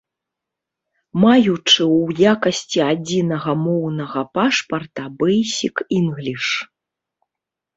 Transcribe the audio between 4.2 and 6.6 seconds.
пашпарта бэйсік-інгліш.